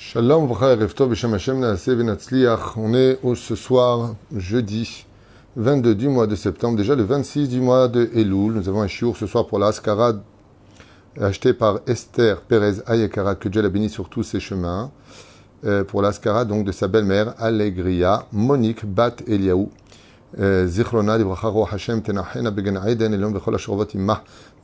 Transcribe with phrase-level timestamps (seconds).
[0.00, 1.64] Shalom, Hashem
[2.76, 5.06] On est ce soir, jeudi
[5.56, 8.52] 22 du mois de septembre, déjà le 26 du mois de Elul.
[8.52, 9.70] Nous avons un chiour ce soir pour la
[11.20, 14.90] acheté par Esther Perez Ayekara, que Dieu la béni sur tous ses chemins.
[15.64, 19.70] Euh, pour l'Askara donc de sa belle-mère, Allegria, Monique Bat Eliaou.
[20.64, 24.14] זיכרונה לברכה רוח השם תנחנה בגן עדן עליון בכל השכבות עמה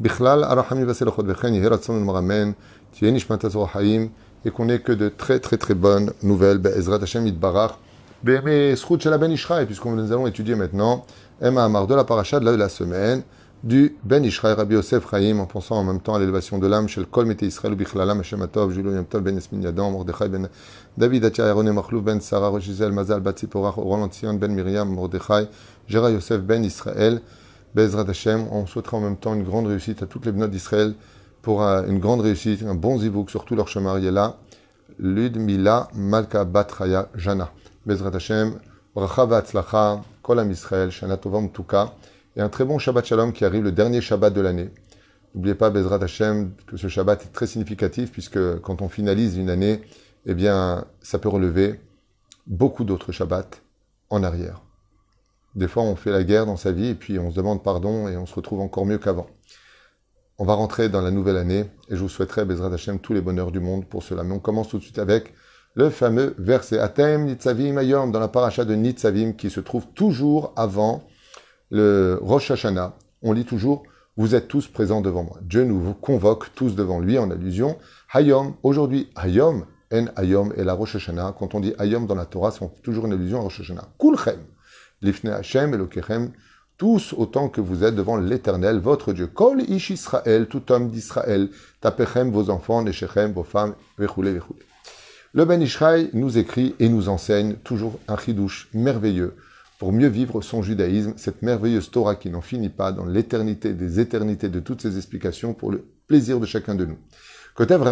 [0.01, 2.51] בכלל הרחמים והסלחות וכן יהי רצון למרמן
[2.91, 4.09] תהיה נשמת הזרוע חיים
[4.46, 6.62] et qu'on n'ait que de très très très bonnes nouvelles.
[6.76, 7.78] Ezrat Hashem Yitbarach.
[8.24, 11.06] Bémé Srout Ben Ishraï, puisque nous allons étudier maintenant
[11.42, 13.24] Emma Amar de la paracha de la semaine
[13.64, 16.88] du Ben Ishraï Rabbi Yosef Chaim, en pensant en même temps à l'élévation de l'âme
[16.88, 20.30] chez le Kol Mete Israël, Bichlalam Hashem Atov, Julo Yom Tov Ben Esmin Yadam, Mordechai
[20.30, 20.50] Ben
[20.98, 25.48] David Atia Aaron Machlouf Ben Sarah Rochizel Mazal Bat Ziporach Roland Sion Ben Miriam Mordechai,
[25.88, 27.22] Gera Yosef Ben Israël.
[27.76, 30.96] Bezrat Hashem, on souhaitera en même temps une grande réussite à toutes les benotes d'Israël
[31.48, 33.98] pour une grande réussite, un bon zivouk sur tout leur chemin.
[34.00, 34.36] là,
[35.00, 37.54] Ludmila Malka Batraya Jana.
[37.86, 38.60] Bezrat Hashem,
[38.94, 41.94] Bracha Vatzlacha, Kol Israël, Shana Tovam Tuka.
[42.36, 44.70] Et un très bon Shabbat Shalom qui arrive le dernier Shabbat de l'année.
[45.34, 49.50] N'oubliez pas, Bezrat Hashem, que ce Shabbat est très significatif puisque quand on finalise une
[49.50, 49.80] année,
[50.26, 51.80] eh bien, ça peut relever
[52.46, 53.52] beaucoup d'autres Shabbats
[54.10, 54.64] en arrière.
[55.56, 58.10] Des fois, on fait la guerre dans sa vie et puis on se demande pardon
[58.10, 59.28] et on se retrouve encore mieux qu'avant.
[60.40, 63.22] On va rentrer dans la nouvelle année et je vous souhaiterais, Bezrat Hashem, tous les
[63.22, 64.24] bonheurs du monde pour cela.
[64.24, 65.34] Mais on commence tout de suite avec
[65.74, 70.54] le fameux verset Atem Nitzavim Ayom dans la paracha de Nitzavim qui se trouve toujours
[70.56, 71.08] avant
[71.72, 72.96] le Rosh Hashanah.
[73.24, 73.82] On lit toujours
[74.16, 75.40] Vous êtes tous présents devant moi.
[75.42, 77.80] Dieu nous convoque tous devant lui en allusion.
[78.14, 81.34] Hayom, aujourd'hui, Hayom, En Hayom et la Rosh Hashanah.
[81.40, 83.90] Quand on dit Hayom dans la Torah, c'est toujours une allusion à Rosh Hashanah.
[84.00, 84.42] Kulchem,
[85.02, 86.32] Lifne Hashem, Elokechem,
[86.78, 89.28] tous autant que vous êtes devant l'Éternel, votre Dieu.
[89.28, 91.50] Kol ish Israël, tout homme d'Israël,
[91.82, 94.58] tapechem vos enfants, neshechem vos femmes, vechoule, vechoule.
[95.34, 99.36] Le Ben Ishraï nous écrit et nous enseigne toujours un chidouche merveilleux
[99.80, 104.00] pour mieux vivre son judaïsme, cette merveilleuse Torah qui n'en finit pas dans l'éternité des
[104.00, 106.98] éternités de toutes ces explications pour le plaisir de chacun de nous.
[107.58, 107.86] Ben.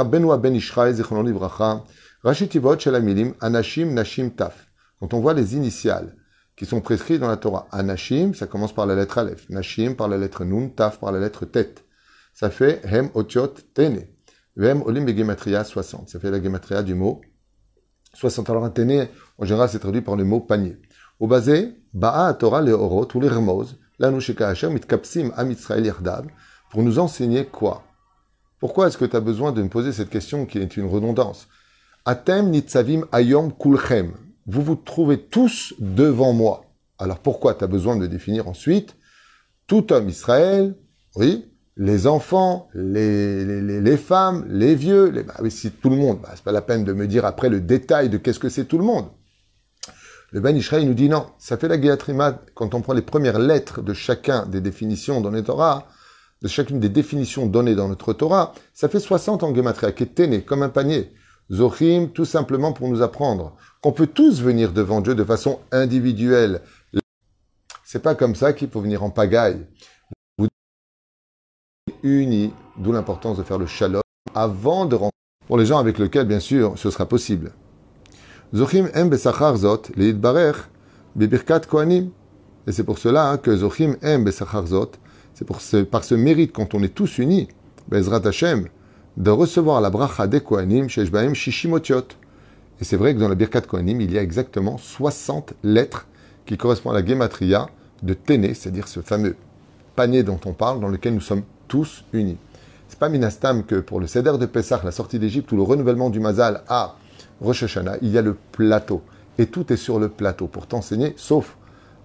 [4.99, 6.15] Quand on voit les initiales,
[6.55, 7.67] qui sont prescrits dans la Torah.
[7.71, 9.49] Anashim, ça commence par la lettre Aleph.
[9.49, 10.69] Nashim par la lettre Nun.
[10.69, 11.75] Taf par la lettre Tet.
[12.33, 14.07] Ça fait Hem Otiot Tene.
[14.55, 16.09] Vem Olim Gematria 60.
[16.09, 17.21] Ça fait la Gematria du mot
[18.13, 18.49] 60.
[18.49, 19.07] Alors un Tene,
[19.37, 20.77] en général, c'est traduit par le mot panier.
[21.19, 25.93] Au basé, Ba'a Torah le Orot ou les Rmoz, Lanushika Hashem Mitkapsim Am Israël
[26.71, 27.83] pour nous enseigner quoi?
[28.59, 31.47] Pourquoi est-ce que tu as besoin de me poser cette question qui est une redondance?
[32.05, 34.13] Atem Nitzavim Ayom Kulchem
[34.45, 36.65] vous vous trouvez tous devant moi.
[36.97, 38.95] Alors pourquoi tu as besoin de définir ensuite
[39.67, 40.75] tout homme Israël,
[41.15, 46.29] oui, les enfants, les, femmes, les vieux, les, bah oui, si tout le monde, bah,
[46.35, 48.77] c'est pas la peine de me dire après le détail de qu'est-ce que c'est tout
[48.77, 49.07] le monde.
[50.31, 53.39] Le Ben Israël nous dit non, ça fait la Géatrima, quand on prend les premières
[53.39, 55.87] lettres de chacun des définitions dans les Torah,
[56.41, 60.15] de chacune des définitions données dans notre Torah, ça fait 60 en Gematria, qui est
[60.15, 61.13] téné, comme un panier.
[61.51, 66.61] Zochim, tout simplement pour nous apprendre qu'on peut tous venir devant Dieu de façon individuelle.
[67.83, 69.67] C'est pas comme ça qu'il faut venir en pagaille.
[70.37, 70.47] Vous
[72.03, 74.01] unis, d'où l'importance de faire le shalom
[74.33, 75.11] avant de rentrer.
[75.47, 77.51] Pour les gens avec lesquels, bien sûr, ce sera possible.
[78.53, 80.55] Zochim em besachar zot, leidbarech,
[81.15, 82.09] bebirkat kohanim.
[82.65, 84.93] Et c'est pour cela que Zochim em besachar zot,
[85.35, 87.47] c'est par ce mérite quand on est tous unis,
[87.87, 88.67] Bezrat Hashem,
[89.17, 92.07] de recevoir la bracha des Kohanim, Sheshbaim Shishimotiot.
[92.81, 96.07] Et c'est vrai que dans la Birkat Kohanim, il y a exactement 60 lettres
[96.45, 97.67] qui correspondent à la Gematria
[98.03, 99.37] de Téné, c'est-à-dire ce fameux
[99.95, 102.37] panier dont on parle, dans lequel nous sommes tous unis.
[102.89, 106.09] C'est pas Minastam que pour le Seder de Pessah, la sortie d'Égypte ou le renouvellement
[106.09, 106.95] du Mazal à
[107.39, 109.01] Rosh Hashanah, il y a le plateau.
[109.37, 111.55] Et tout est sur le plateau pour t'enseigner, sauf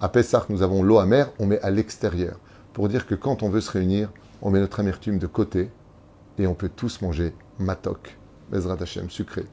[0.00, 2.38] à Pessah, nous avons l'eau amère, on met à l'extérieur.
[2.72, 4.10] Pour dire que quand on veut se réunir,
[4.40, 5.70] on met notre amertume de côté
[6.40, 8.16] et on peut tous manger matok,
[8.50, 9.44] Bezrat Hashem, sucré.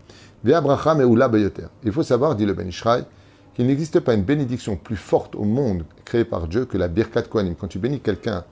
[0.46, 3.04] Il faut savoir, dit le Ben Ishraï,
[3.54, 7.24] qu'il n'existe pas une bénédiction plus forte au monde créée par Dieu que la Birkat
[7.24, 7.56] Kohanim.
[7.56, 8.46] Quand tu bénis quelqu'un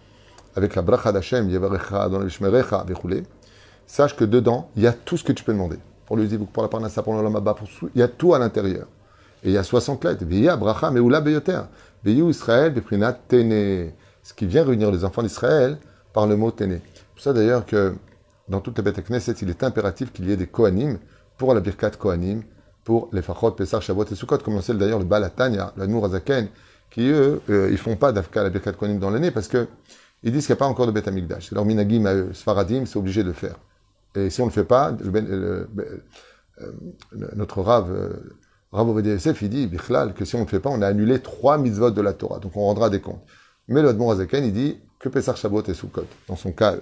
[0.56, 2.30] avec la bracha d'Hashem, Yevarecha, dans le
[3.88, 5.77] sache que dedans, il y a tout ce que tu peux demander.
[6.06, 8.88] Pour le Zivuk, pour la Parnassa, pour l'Olamaba, pour il y a tout à l'intérieur.
[9.44, 10.25] Et il y a 60 lettres.
[10.25, 11.62] Via bracha meula beyoter.
[12.04, 12.74] Veyu Israël,
[13.27, 13.92] tene.
[14.24, 15.77] Ce qui vient réunir les enfants d'Israël
[16.13, 16.80] par le mot tene.
[16.94, 17.94] C'est pour ça d'ailleurs que
[18.47, 21.00] dans toute la Beth Knesset, il est impératif qu'il y ait des Kohanim
[21.38, 22.44] pour la Birkat Kohanim,
[22.83, 26.47] pour les Fachot, Pesach, Shavuot et Sukkot, comme on sait d'ailleurs le Balatanya, le Nourazaken,
[26.92, 29.68] qui eux, euh, ils font pas d'Afka la Birkat Kohanim dans l'année parce que
[30.24, 31.50] ils disent qu'il n'y a pas encore de Beth Amikdash.
[31.50, 33.56] C'est leur minagim à eux, Sfaradim, c'est obligé de faire.
[34.15, 35.68] Et si on ne le fait pas, euh,
[37.36, 38.38] notre Rav, euh,
[38.71, 40.88] Rav Ovadia Yosef, il dit, Bichlal, que si on ne le fait pas, on a
[40.88, 42.39] annulé trois mitzvot de la Torah.
[42.39, 43.24] Donc on rendra des comptes.
[43.68, 46.75] Mais le Admon il dit que Pesach Shabbat et Sukkot, dans son cas.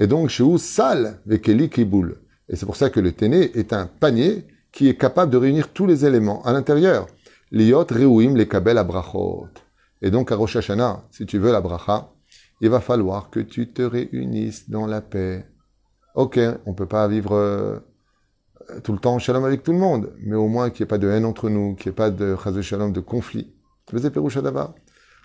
[0.00, 2.16] Et donc, chez où sal, vekeli kiboul.
[2.48, 5.68] Et c'est pour ça que le téné est un panier qui est capable de réunir
[5.74, 7.06] tous les éléments à l'intérieur.
[7.52, 9.48] Liot reuim les kabel abrachot.
[10.00, 12.14] Et donc, à Rosh Hashanah, si tu veux la bracha,
[12.62, 15.46] il va falloir que tu te réunisses dans la paix.
[16.14, 17.78] Ok, on peut pas vivre euh,
[18.82, 20.88] tout le temps en shalom avec tout le monde, mais au moins qu'il n'y ait
[20.88, 23.52] pas de haine entre nous, qu'il n'y ait pas de chazé shalom, de conflit.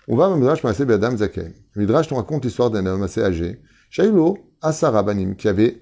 [0.08, 1.54] On va à Midrash Maaseh Be'adam Zaken.
[1.76, 4.36] Midrash nous raconte l'histoire d'un homme assez âgé, Shailo
[4.66, 5.80] Asara Banim, qui avait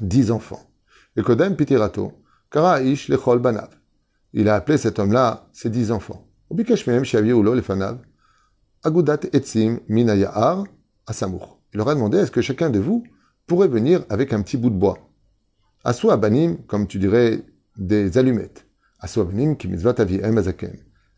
[0.00, 0.60] dix enfants.
[1.16, 2.12] Et Kodem Pitirato,
[2.50, 3.70] Karaish Lechol Banav.
[4.34, 6.28] Il a appelé cet homme-là ses dix enfants.
[6.50, 7.98] Ubikesh Mehem Shaviulo Lefanav,
[8.82, 10.64] Agudat Etzim Minayahar
[11.06, 11.62] Asamour.
[11.72, 13.04] Il leur a demandé, est-ce que chacun de vous
[13.46, 14.98] pourrait venir avec un petit bout de bois?
[15.82, 17.42] Asu Abanim, comme tu dirais,
[17.78, 18.66] des allumettes.
[19.00, 20.76] Asu Abanim qui aviem azaken.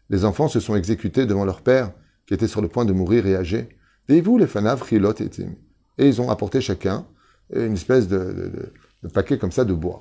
[0.09, 1.93] Les enfants se sont exécutés devant leur père,
[2.29, 3.71] qui était sur le point de mourir et âgé.
[4.09, 5.57] Et vous, les fanav, chilot etim.
[5.99, 7.07] Et ils ont apporté chacun
[7.53, 8.73] une espèce de,
[9.15, 10.01] paquet comme ça de bois.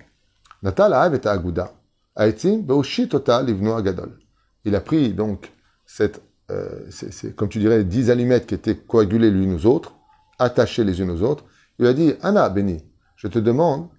[0.63, 1.74] Natal et aguda.
[4.65, 5.51] Il a pris donc
[5.86, 6.21] cette,
[6.51, 9.95] euh, c'est, comme tu dirais, dix allumettes qui étaient coagulées l'une aux autres,
[10.39, 11.45] attachées les unes aux autres.
[11.80, 12.83] Il a dit, Anna, béni,
[13.15, 13.89] je te demande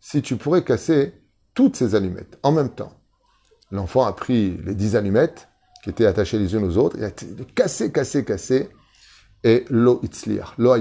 [0.00, 1.14] si tu pourrais casser
[1.54, 2.92] toutes ces allumettes en même temps.
[3.70, 5.48] L'enfant a pris les dix allumettes
[5.82, 7.10] qui étaient attachées les unes aux autres, et a
[7.54, 8.68] cassé, cassé, cassé,
[9.42, 10.72] et lo itzliach, lo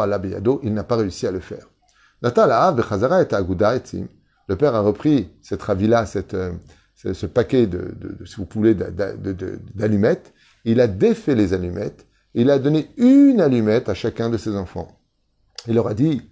[0.00, 1.66] alabeyado, il n'a pas réussi à le faire.
[2.22, 2.30] Le
[4.56, 6.52] père a repris cette ravila, cette, euh,
[6.94, 10.32] ce paquet de, si vous voulez, d'allumettes,
[10.64, 15.00] il a défait les allumettes, il a donné une allumette à chacun de ses enfants.
[15.66, 16.22] Il leur a dit,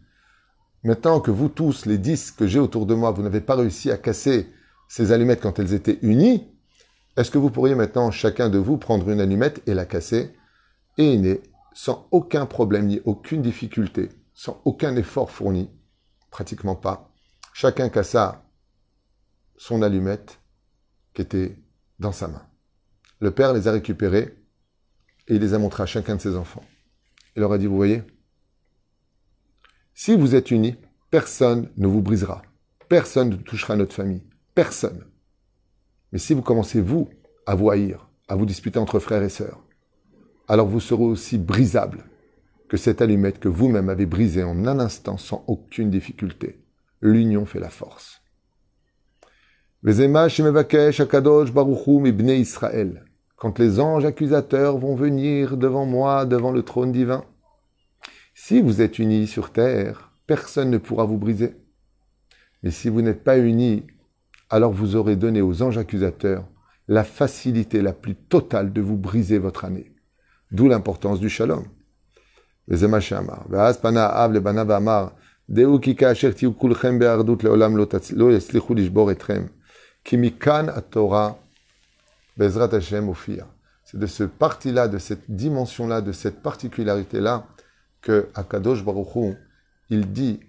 [0.84, 3.92] Maintenant que vous tous, les dix que j'ai autour de moi, vous n'avez pas réussi
[3.92, 4.48] à casser
[4.88, 6.48] ces allumettes quand elles étaient unies,
[7.16, 10.32] est-ce que vous pourriez maintenant, chacun de vous, prendre une allumette et la casser?
[10.98, 11.42] Et est
[11.74, 15.70] sans aucun problème ni aucune difficulté, sans aucun effort fourni,
[16.30, 17.10] pratiquement pas.
[17.52, 18.44] Chacun cassa
[19.56, 20.40] son allumette
[21.14, 21.56] qui était
[21.98, 22.46] dans sa main.
[23.20, 24.36] Le père les a récupérées
[25.28, 26.64] et il les a montrées à chacun de ses enfants.
[27.36, 28.02] Il leur a dit, vous voyez,
[29.94, 30.76] si vous êtes unis,
[31.10, 32.42] personne ne vous brisera.
[32.88, 34.22] Personne ne touchera notre famille.
[34.54, 35.06] Personne.
[36.10, 37.08] Mais si vous commencez, vous,
[37.46, 39.62] à vous haïr, à vous disputer entre frères et sœurs,
[40.52, 42.04] alors vous serez aussi brisable
[42.68, 46.62] que cette allumette que vous-même avez brisée en un instant sans aucune difficulté.
[47.00, 48.20] L'union fait la force.
[53.36, 57.24] Quand les anges accusateurs vont venir devant moi, devant le trône divin,
[58.34, 61.56] si vous êtes unis sur terre, personne ne pourra vous briser.
[62.62, 63.86] Mais si vous n'êtes pas unis,
[64.50, 66.46] alors vous aurez donné aux anges accusateurs
[66.88, 69.92] la facilité la plus totale de vous briser votre année.
[70.52, 71.64] D'où l'importance du shalom.
[72.68, 72.78] C'est
[83.98, 87.46] de ce parti-là, de cette dimension-là, de cette particularité-là,
[88.02, 89.36] que Akadosh Baruch
[89.88, 90.40] il dit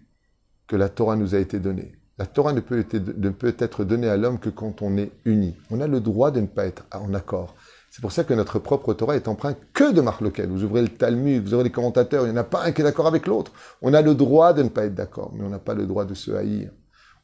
[0.67, 1.93] que la Torah nous a été donnée.
[2.17, 5.55] La Torah ne peut être donnée à l'homme que quand on est uni.
[5.71, 7.55] On a le droit de ne pas être en accord.
[7.93, 10.87] C'est pour ça que notre propre Torah est empreinte que de lequel Vous ouvrez le
[10.87, 13.27] Talmud, vous ouvrez les commentateurs, il n'y en a pas un qui est d'accord avec
[13.27, 13.51] l'autre.
[13.83, 16.03] On a le droit de ne pas être d'accord, mais on n'a pas le droit
[16.03, 16.71] de se haïr.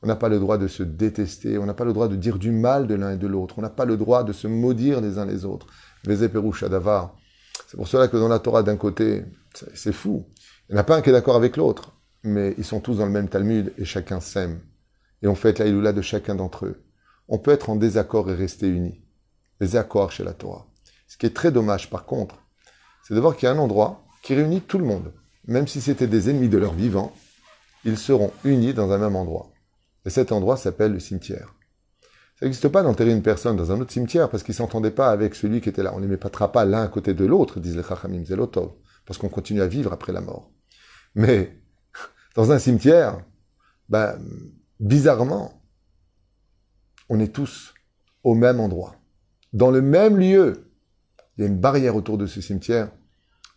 [0.03, 2.37] On n'a pas le droit de se détester, on n'a pas le droit de dire
[2.37, 5.01] du mal de l'un et de l'autre, on n'a pas le droit de se maudire
[5.01, 5.65] les uns les autres.
[6.05, 6.55] C'est pour
[7.87, 9.25] cela que dans la Torah, d'un côté,
[9.73, 10.27] c'est fou.
[10.69, 12.97] Il n'y en a pas un qui est d'accord avec l'autre, mais ils sont tous
[12.97, 14.59] dans le même Talmud et chacun s'aime.
[15.23, 16.83] Et on fait la Iloula de chacun d'entre eux.
[17.27, 19.01] On peut être en désaccord et rester unis.
[19.59, 20.65] Désaccord chez la Torah.
[21.07, 22.35] Ce qui est très dommage, par contre,
[23.03, 25.13] c'est de voir qu'il y a un endroit qui réunit tout le monde.
[25.47, 27.13] Même si c'était des ennemis de leur vivant,
[27.83, 29.51] ils seront unis dans un même endroit.
[30.05, 31.55] Et cet endroit s'appelle le cimetière.
[32.39, 35.35] Ça n'existe pas d'enterrer une personne dans un autre cimetière parce qu'ils s'entendaient pas avec
[35.35, 35.93] celui qui était là.
[35.93, 38.71] On ne les mettra pas l'un à côté de l'autre, disent les Chachamim, Zelotov,
[39.05, 40.49] parce qu'on continue à vivre après la mort.
[41.15, 41.59] Mais
[42.35, 43.19] dans un cimetière,
[43.89, 44.17] ben,
[44.79, 45.61] bizarrement,
[47.09, 47.73] on est tous
[48.23, 48.95] au même endroit,
[49.53, 50.65] dans le même lieu.
[51.37, 52.91] Il y a une barrière autour de ce cimetière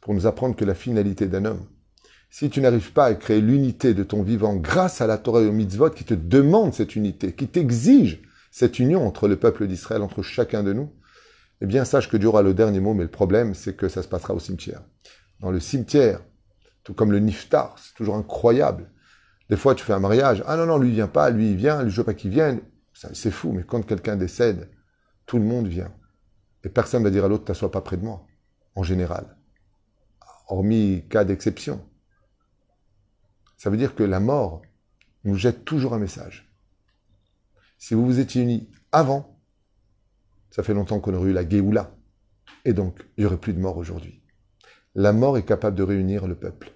[0.01, 1.67] pour nous apprendre que la finalité d'un homme,
[2.31, 5.47] si tu n'arrives pas à créer l'unité de ton vivant grâce à la Torah et
[5.47, 10.03] au mitzvot qui te demande cette unité, qui t'exige cette union entre le peuple d'Israël,
[10.03, 10.91] entre chacun de nous,
[11.61, 14.03] eh bien, sache que Dieu aura le dernier mot, mais le problème, c'est que ça
[14.03, 14.83] se passera au cimetière.
[15.41, 16.21] Dans le cimetière,
[16.83, 18.91] tout comme le niftar, c'est toujours incroyable.
[19.49, 20.43] Des fois, tu fais un mariage.
[20.47, 22.31] Ah non, non, lui, il vient pas, lui, il vient, lui, je veux pas qu'il
[22.31, 22.61] vienne.
[22.95, 24.69] C'est fou, mais quand quelqu'un décède,
[25.33, 25.91] tout le monde vient.
[26.62, 28.27] Et personne ne va dire à l'autre, t'assois pas près de moi,
[28.75, 29.39] en général.
[30.47, 31.83] Hormis cas d'exception.
[33.57, 34.61] Ça veut dire que la mort
[35.25, 36.55] nous jette toujours un message.
[37.79, 39.41] Si vous vous étiez unis avant,
[40.51, 41.97] ça fait longtemps qu'on aurait eu la Géoula.
[42.67, 44.23] Et donc, il n'y aurait plus de mort aujourd'hui.
[44.95, 46.75] La mort est capable de réunir le peuple.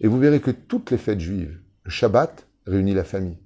[0.00, 3.38] Et vous verrez que toutes les fêtes juives, le Shabbat réunit la famille.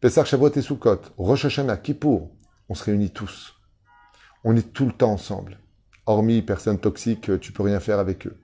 [0.00, 2.34] Pessah, Shavuot et Sukkot, Rosh Hashanah, Kippour,
[2.68, 3.54] on se réunit tous.
[4.44, 5.58] On est tout le temps ensemble.
[6.06, 8.36] Hormis personnes toxiques, tu peux rien faire avec eux.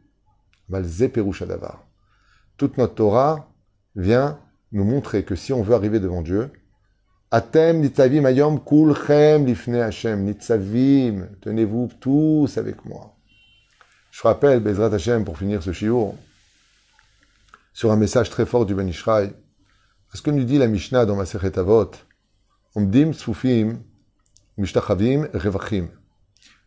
[2.56, 3.48] Toute notre Torah
[3.96, 4.38] vient
[4.72, 6.50] nous montrer que si on veut arriver devant Dieu,
[7.30, 10.24] Atem nitzavim ayom kulchem lifne Hashem.
[10.24, 13.16] Nitzavim, tenez-vous tous avec moi.
[14.12, 16.14] Je rappelle, Bezrat Hashem, pour finir ce shiur,
[17.72, 19.32] sur un message très fort du Ben Ishraï.
[20.12, 21.90] Ce que nous dit la Mishnah dans Masechet Avot,
[22.76, 23.80] Omdim Tzfufim
[24.56, 25.88] Mishtachavim Revachim.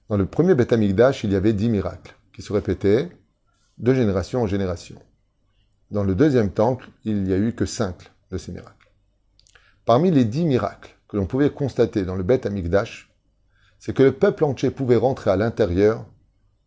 [0.10, 3.10] Dans le premier Beth Amikdash, il y avait dix miracles qui se répétaient
[3.78, 4.98] de génération en génération.
[5.92, 8.92] Dans le deuxième temple, il n'y a eu que cinq de ces miracles.
[9.86, 13.10] Parmi les dix miracles que l'on pouvait constater dans le Beth Amikdash,
[13.80, 16.06] c'est que le peuple entier pouvait rentrer à l'intérieur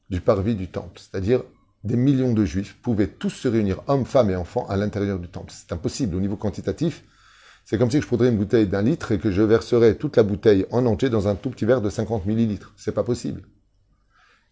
[0.08, 0.98] du parvis du temple.
[0.98, 1.42] C'est-à-dire,
[1.84, 5.28] des millions de juifs pouvaient tous se réunir, hommes, femmes et enfants, à l'intérieur du
[5.28, 5.52] temple.
[5.54, 7.04] C'est impossible au niveau quantitatif.
[7.64, 10.22] C'est comme si je prendrais une bouteille d'un litre et que je verserais toute la
[10.22, 12.72] bouteille en entier dans un tout petit verre de 50 millilitres.
[12.76, 13.42] C'est pas possible.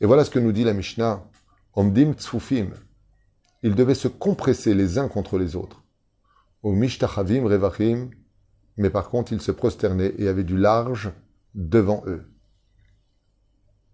[0.01, 1.25] Et voilà ce que nous dit la Mishnah.
[1.75, 2.71] Omdim tzfufim.
[3.63, 5.83] Ils devaient se compresser les uns contre les autres.
[6.63, 8.11] Au mishtachavim revachim
[8.79, 11.11] mais par contre ils se prosternaient et avaient du large
[11.55, 12.25] devant eux.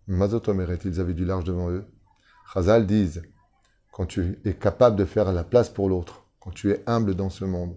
[0.06, 1.86] Mazotomeret, ils avaient du large devant eux?
[2.52, 3.22] Chazal disent,
[3.90, 7.30] quand tu es capable de faire la place pour l'autre, quand tu es humble dans
[7.30, 7.74] ce monde,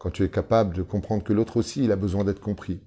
[0.00, 2.80] quand tu es capable de comprendre que l'autre aussi, il a besoin d'être compris,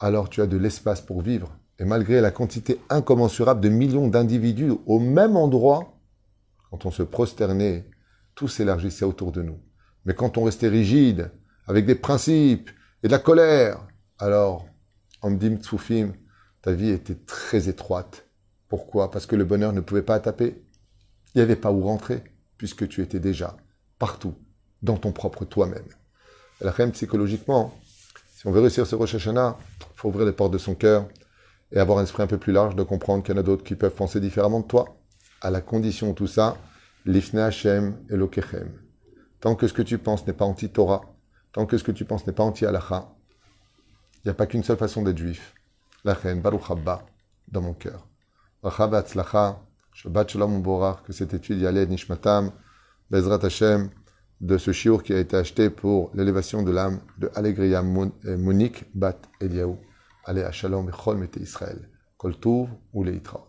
[0.00, 1.56] alors tu as de l'espace pour vivre.
[1.78, 5.96] Et malgré la quantité incommensurable de millions d'individus au même endroit,
[6.70, 7.88] quand on se prosternait,
[8.34, 9.60] tout s'élargissait autour de nous.
[10.06, 11.30] Mais quand on restait rigide,
[11.68, 12.68] avec des principes
[13.04, 13.86] et de la colère,
[14.18, 14.66] alors,
[15.22, 16.14] Amdim Tsufim,
[16.62, 18.26] ta vie était très étroite.
[18.66, 19.12] Pourquoi?
[19.12, 20.64] Parce que le bonheur ne pouvait pas taper.
[21.32, 22.24] Il n'y avait pas où rentrer,
[22.56, 23.56] puisque tu étais déjà
[24.00, 24.34] partout,
[24.82, 25.86] dans ton propre toi-même.
[26.60, 27.78] La reine, psychologiquement,
[28.34, 31.08] si on veut réussir ce Rosh Hashanah, il faut ouvrir les portes de son cœur
[31.72, 33.64] et avoir un esprit un peu plus large de comprendre qu'il y en a d'autres
[33.64, 34.96] qui peuvent penser différemment de toi,
[35.40, 36.56] à la condition tout ça,
[37.04, 38.72] l'ifne Hashem et l'okechem.
[39.40, 41.02] Tant que ce que tu penses n'est pas anti-Torah,
[41.52, 43.08] Tant que ce que tu penses n'est pas anti-halacha,
[44.16, 45.54] il n'y a pas qu'une seule façon d'être juif.
[46.04, 47.06] La reine, Baruch Habba,
[47.48, 48.06] dans mon cœur.
[48.62, 50.62] Shabbat Shalom
[51.04, 52.52] que cette étude y Nishmatam,
[53.10, 53.90] Bezrat Hashem,
[54.40, 59.18] de ce shiur qui a été acheté pour l'élévation de l'âme de Allegria Monique Bat
[59.40, 59.78] Eliaou.
[60.24, 61.88] Allez à Shalom et Chol Mete Israël.
[62.16, 63.47] Kol Touv ou Leitra.